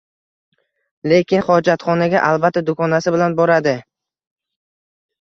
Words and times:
Lekin 1.11 1.43
hojatxonaga 1.51 2.23
albatta 2.31 2.65
dugonasi 2.73 3.17
bilan 3.19 3.39
boradi.. 3.45 3.79